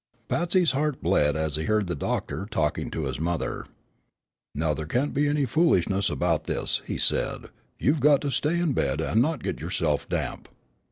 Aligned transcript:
Patsy's 0.27 0.71
heart 0.71 0.99
bled 1.03 1.35
as 1.35 1.57
he 1.57 1.65
heard 1.65 1.85
the 1.85 1.93
doctor 1.93 2.47
talking 2.49 2.89
to 2.89 3.05
his 3.05 3.19
mother: 3.19 3.67
"Now, 4.55 4.73
there 4.73 4.87
can't 4.87 5.13
be 5.13 5.27
any 5.27 5.45
foolishness 5.45 6.09
about 6.09 6.45
this," 6.45 6.81
he 6.87 6.97
said. 6.97 7.51
"You've 7.77 7.99
got 7.99 8.21
to 8.21 8.31
stay 8.31 8.59
in 8.59 8.73
bed 8.73 8.99
and 8.99 9.21
not 9.21 9.43
get 9.43 9.59
yourself 9.61 10.09
damp." 10.09 10.49